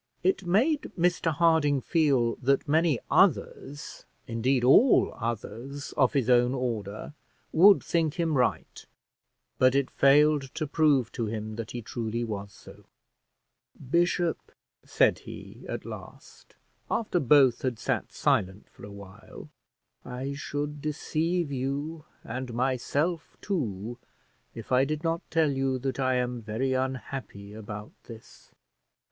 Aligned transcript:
It 0.23 0.47
made 0.47 0.91
Mr 0.97 1.31
Harding 1.31 1.79
feel 1.79 2.33
that 2.37 2.67
many 2.67 2.97
others, 3.11 4.07
indeed, 4.25 4.63
all 4.63 5.13
others 5.15 5.93
of 5.95 6.13
his 6.13 6.27
own 6.27 6.55
order, 6.55 7.13
would 7.53 7.83
think 7.83 8.15
him 8.15 8.35
right; 8.35 8.83
but 9.59 9.75
it 9.75 9.91
failed 9.91 10.55
to 10.55 10.65
prove 10.65 11.11
to 11.11 11.27
him 11.27 11.55
that 11.55 11.69
he 11.69 11.83
truly 11.83 12.23
was 12.23 12.51
so. 12.51 12.85
"Bishop," 13.79 14.51
said 14.83 15.19
he, 15.19 15.65
at 15.69 15.85
last, 15.85 16.55
after 16.89 17.19
both 17.19 17.61
had 17.61 17.77
sat 17.77 18.11
silent 18.11 18.71
for 18.71 18.83
a 18.83 18.89
while, 18.91 19.49
"I 20.03 20.33
should 20.33 20.81
deceive 20.81 21.51
you 21.51 22.05
and 22.23 22.55
myself 22.55 23.37
too, 23.39 23.99
if 24.55 24.71
I 24.71 24.83
did 24.83 25.03
not 25.03 25.21
tell 25.29 25.51
you 25.51 25.77
that 25.77 25.99
I 25.99 26.15
am 26.15 26.41
very 26.41 26.73
unhappy 26.73 27.53
about 27.53 27.91
this. 28.05 28.49